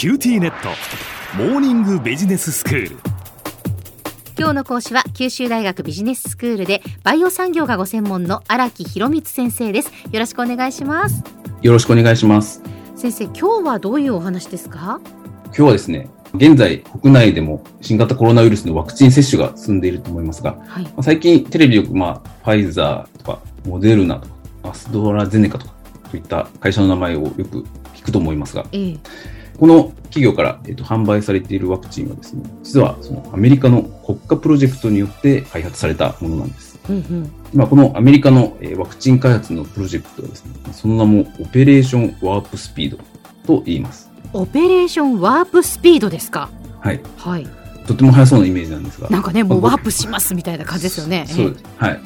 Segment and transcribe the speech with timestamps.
[0.00, 0.70] QTnet。
[1.36, 2.96] モーニングビジネススクール。
[4.38, 9.92] 今日の講師は九州大学ビジネススクールでバイオ産業がご専門の荒木博光先生です。
[10.10, 11.22] よろしくお願いします。
[11.60, 12.62] よろしくお願いします。
[12.96, 15.02] 先生今日はどういうお話ですか？
[15.48, 25.74] 今日はですね現在国内でも新型コロナウイルスのワクチン接種が進んでいると思いますが、はい、最近テレビよく、まあ、ファイザーとかモデルナとかアストラゼネカとか
[26.10, 28.98] といった会社の名前をよく聞くと思いますが、ええ、
[29.60, 36.78] この企業から、えーと、販売されているワクチンはですね、実はそのアメリカの国家プロジェクトによって開発されたものなんです。
[36.88, 42.98] うんうん、まあ、このアメリカの、えー、ワクチン開発のプロジェクトはですね、その名もオペレーションワープスピード
[43.46, 44.10] と言います。
[44.32, 46.48] オペレーションワープスピードですか？
[46.80, 47.00] はい。
[47.18, 47.46] はい。
[47.86, 49.10] とても速そうなイメージなんですが。
[49.10, 51.26] なんかね、もうワープしますみたいな感じですよね。
[51.28, 51.64] そうです。
[51.76, 52.00] はい。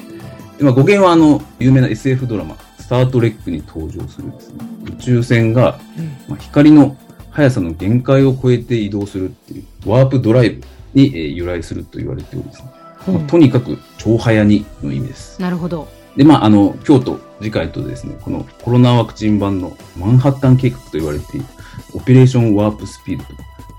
[0.59, 5.79] まあ、語源はあの、有名な SF ドラマ、スター・トレックに登場するですね、宇宙船が、
[6.27, 6.97] まあ、光の
[7.35, 10.63] 速さの限界を超えて移動するっていう、ワープドライブ
[10.93, 12.69] に、えー、由来すると言われておりですね、
[13.07, 15.41] まあ、とにかく超速にの意味です。
[15.41, 15.87] なるほど。
[16.15, 21.45] で、まあ、あの、京都、次回とですね、このコロナワクチン版のマンハッタン計画と言われている、
[21.93, 23.33] オペレーションワープスピードと、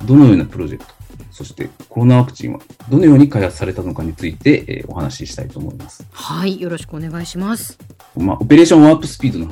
[0.04, 0.92] どのようなプロジェクト、
[1.30, 2.60] そしてコロナワクチンは
[2.90, 6.06] どのように開発されたのかについて、えー、お話ししたいと思います。
[6.10, 7.78] はい、よろしくお願いします。
[8.16, 9.50] まあ、オペレーションワープスピードの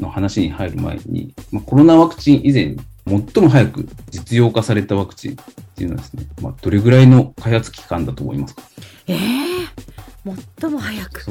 [0.00, 5.36] の話に入る前に、まあ、コロナワクチン以前に最も早く実用化されたワクチンっ
[5.76, 8.62] ていうのはですね、まあ、どれぐらいの開発期間だと思いますか？
[9.06, 11.26] ええー、最も早く。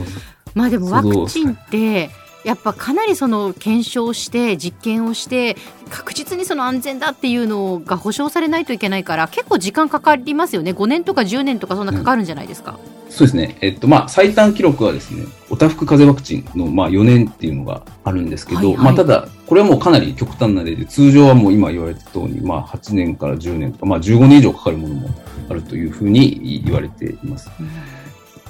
[0.53, 2.11] まあでもワクチンって、
[2.43, 5.55] やっぱかなりその検証して実験をして
[5.89, 10.71] 確実にその安全だっていうのが保証されないといけないから結構時間かかりますよね。
[10.71, 25.09] 5年とか10年とかそんなかかるんじゃないですか、うん、そうですね、えっとまあ、最短記録はですねおたふく風邪ワクチンのまあ4年っていうのがあるんですけど、はいはい、まあ、ただこれはもうかなり極端な例で通常はもう今言われた通り、まあ、8年から10年とか、まあ、15年以上かかるものも
[25.47, 27.51] あるというふうに言われています。
[27.59, 27.69] うん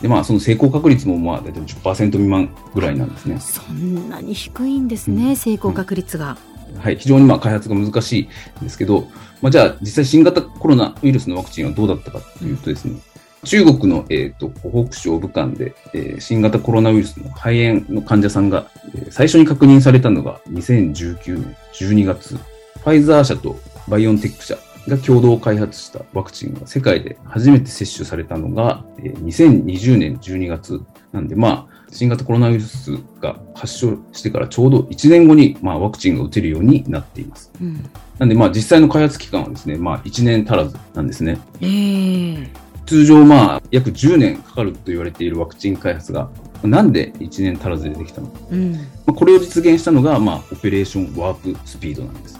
[0.04, 3.40] で、まあ、その成功確率も、まあ、大体10%未満ぐらいなんですね。
[3.40, 6.38] そんなに低いんですね、うん、成功確率が。
[6.78, 8.30] はい、非常にまあ開発が難しい
[8.62, 9.08] んですけど、
[9.42, 13.00] まあ、じゃあ実際新型コロナウイルスのワクチンはどうだったかというとですね、
[13.44, 37.52] 中国の、えーと、湖北省武漢で、えー、新型コロナウイルスの肺炎の患者さんが、えー、最初に確認されたのが2019年12月、ファイザー社とバイオンテック社が共同開発したワクチンが世界で初めて接種されたのが、2020年12月なんで、まあ、新型コロナウイルスが発症してからちょうど1年後に、まあ、ワクチンが打てるようになっています。
[37.62, 41.40] うん、なんで、まあ、実際の開発期間はですね、まあ、1年足らずなんですね。
[41.62, 42.50] えー、
[42.86, 46.30] 通常、まあ、約10年かかると言われているワクチン開発が、
[46.64, 48.40] なんで1年足らずでできたのか。
[48.52, 52.40] うん、まあ、これを実現したのが、まあ、オペレーションワープスピードなんです。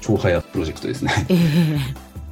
[0.00, 1.12] 超早プロジェクトですね。
[1.28, 1.34] え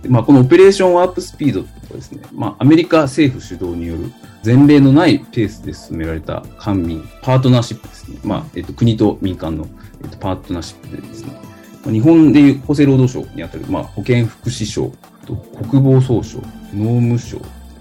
[0.07, 4.13] ー、まあ、このオペレーションワープスピードはですね、まあ、アメリカ政府主導による
[4.45, 8.19] 前例のないペースで進められた官民、パートナーシップですね。
[8.25, 9.67] まあ、えっと、国と民間の、
[10.03, 11.33] えっと、パートナーシップでですね、
[11.85, 14.93] まあ、日本でいう厚生労働省にあたる、まあ、保健福祉省
[15.27, 16.39] と国防総省、
[16.75, 17.39] 農務省、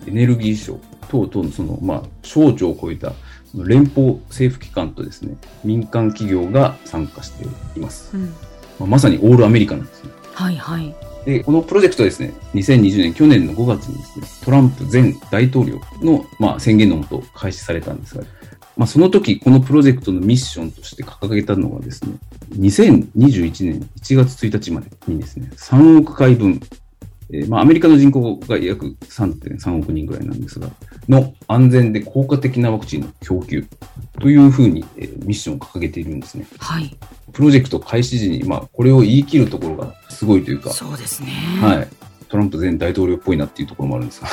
[0.08, 0.80] エネルギー省
[1.10, 3.14] 等々のその、まあ、省庁を超えた
[3.54, 7.46] 連邦政府機関とですね、民間企業が参加して
[7.78, 8.16] います。
[8.16, 8.34] うん
[8.80, 10.12] まあ、まさにオールアメリカなんですね。
[10.34, 10.96] はいはい。
[11.26, 18.24] で、このプロジェクトはですね、2020年、去年の5月にですね、トランプ前大統領の、まあ、宣言のもと開始されたんですが、
[18.78, 22.16] まあ、その時、このプロジェクトのミッションとして掲げたのはですね、
[22.54, 26.60] 2021年1月1日までにですね、3億回分、
[27.34, 30.70] えー、まあ、アメリカの人口が約3.3億人ぐらいなんですが、
[31.08, 33.66] の安全で効果的なワクチンの供給
[34.20, 36.46] というふうに、えー、ミッションを掲げているんですね。
[36.60, 36.96] はい。
[37.34, 41.30] プロジェクト開始時に、まあ、これを言い切るところがすごいというか、そうですね。
[41.62, 41.88] はい。
[42.28, 44.30] トランプ前大統領っぽいなっていうところもあるんですが、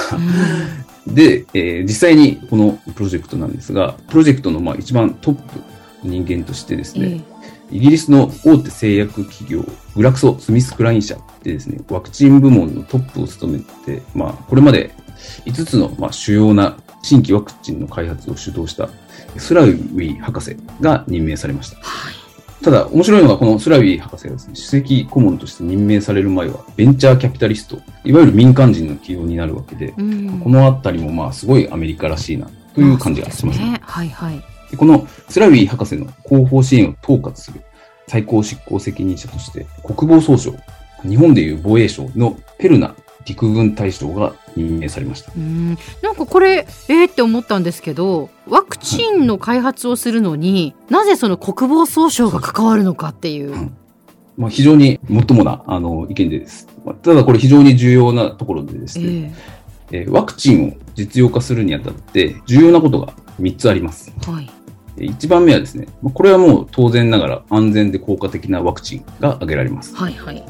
[1.09, 5.61] で、えー、実際にこのプロジェクトなんですが、プロジェクトのまあ一番トップ
[6.05, 7.38] 人間としてですね、えー、
[7.71, 9.65] イギリスの大手製薬企業、
[9.95, 14.94] グラクソ・スミスクライン社でですね、ワクチン部門のトップを務めて、まあ、これまで
[15.44, 18.88] 5つのまあ主要な新規ワクチンの開発を主導した
[19.37, 21.76] スラウィ博士が任命されました。
[21.82, 22.19] はい
[22.62, 33.81] ただ、面白いのが、このスラビー博士がですね、首席顧問として任命される前は、ベンチャーキャピタリスト、いわゆる民間人の起用になるわけで、うん、このあたりもまあ、すごいアメリカらしいな、という感じがしますね。
[33.82, 34.43] はいはい。
[34.76, 37.62] このスラビー博士の広報支援を統括する
[38.06, 40.55] 最高執行責任者として、国防総省、
[41.03, 42.94] 日本でいう防衛省のペルナ
[43.25, 53.53] 陸軍大将が任命されましたうんなんかこれえー、って思ったんですけどワクチンの開発をするのに、はい、なぜその国防総省が関わるのかっていう。
[53.53, 53.76] うん
[54.37, 56.69] まあ、非常にもっともなあの意見です。
[56.85, 59.35] まあ、ただこれ非常に重要なところでですね、
[59.91, 64.12] えー、えー、ワクチンを実用化するにあたって重要なことが3つあります。
[64.25, 64.49] はい。
[65.06, 69.95] 1番目はですね、これはもう当然ながら安全で効果的なワクチンが挙げられます。
[69.95, 70.45] はいはい。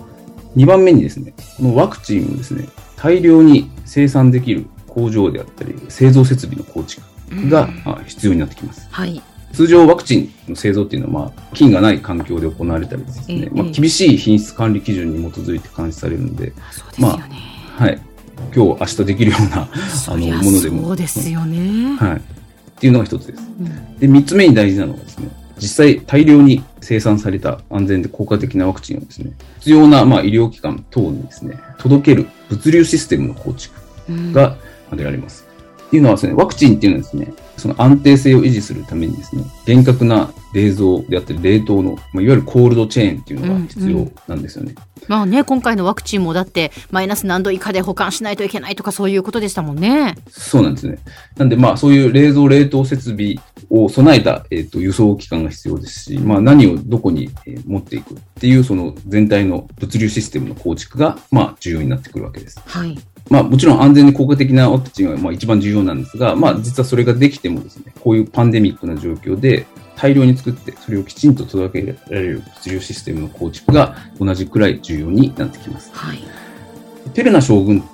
[0.56, 7.03] 2番目にですね、このワクチンをですね、大量に生産できる工場であったり、製造設備の構築
[7.49, 7.69] が
[8.06, 8.89] 必要になってきます。
[8.91, 9.23] はい。
[9.53, 16.53] 通常ワクチンの製造っていうのは、まあ、菌がない環境で行われたりですね、まあ、厳しい品質管理基準に基づいて監視されるので、
[16.99, 18.01] まあ、はい。
[18.55, 20.83] 今日、明日できるような、あの、ものでも。
[20.89, 21.97] そうですよね。
[21.97, 22.38] はい。
[22.79, 23.43] っていうのが一つです。
[23.61, 25.29] うん、で、三つ目に大事なのはですね、
[25.59, 33.75] 実際大量に生産された安全で効果的なワクチンをですね、必要な、まあ、医療機関等にですね、届ける物流システムの構築
[34.33, 35.45] が挙げられます。
[35.81, 44.75] うん、っていうのはですね、ワクチンっていうのはですね、その安定性を維持するためにですね、厳格な冷蔵であったり冷凍の、まあ、いわゆるコールドチェーンっていうのが必要なんですよね。
[44.75, 50.16] うんうん、まあね、今回のワクチンもだってマイナス何度以下で保管しないといけないとかそういうことでしたもんね。
[50.28, 50.99] そうなんですね。
[51.37, 53.37] なんでまあそういう冷蔵冷凍設備
[53.70, 62.60] を備えた、えーと、輸送機関が必要ですし、まあ何をどこに、えー、持っていくっていうその全体の物流システムの構築がまあ重要になってくるわけです。
[62.64, 62.99] はい。
[63.31, 69.66] まあもちろん安全で効果的なワクチンはまあ一番重要なんですが、まあ実はそれができてもですね、こういうパンデミックな状況で
[70.00, 75.91] 大量に作って、それをきちんと届けられる物流システムの構築が同じくらい重要になってきます。
[75.93, 76.23] はい。
[77.15, 77.85] ペルナ将軍は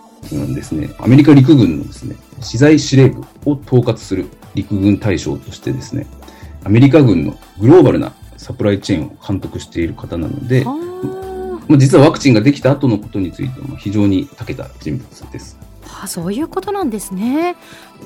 [0.55, 6.07] ですね、アメリカ陸軍のですね、資材司令部を統括する陸軍大将としてですね、
[6.63, 15.59] アメリカ軍のグローバルなサプライチェーンを監督している方なので、まあ、実はワクチンができた後のことについても非常に長けた人物です。
[16.03, 17.57] あそういうことなんですね。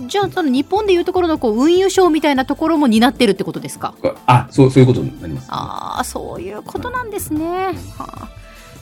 [0.06, 3.94] じゃあその日本でいうところのこう運輸省みたいなところも担ってるってことですか？
[4.26, 7.46] あ、そうそういうことになります、ね、ああ、そういうことなんですね。
[7.46, 8.28] はあ、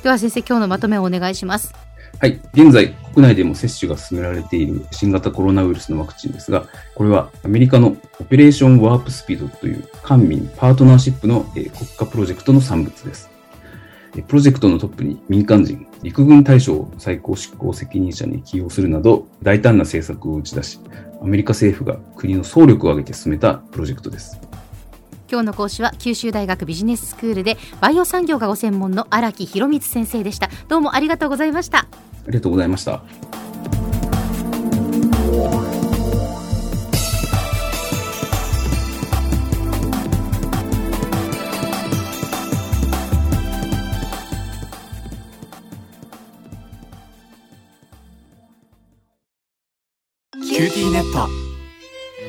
[0.02, 1.74] では先生今日のまとめをお願いします。
[2.18, 2.40] はい。
[2.54, 6.64] 現在、国内でも接種が進められている新型コロナウイルスのワクチンですが、
[6.94, 13.28] これはアメリカのオペレーションワープスピードという官民パートナーシップの国家プロジェクトの産物です。
[14.26, 20.80] プロジェクトのトップに民間人、陸軍大将を最高執行責任者に起用するなど、大胆な政策を打ち出し、
[21.22, 24.38] アメリカ政府が国の総力を挙げて進めたプロジェクトです。
[25.30, 30.48] 今日の講師は九州大学ビジネススクールでバイオ産業がご専門の荒木博光先生でした。
[30.68, 31.88] どうもありがとうございました。
[32.26, 33.35] ありがとうございました